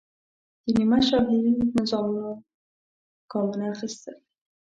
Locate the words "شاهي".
1.07-1.39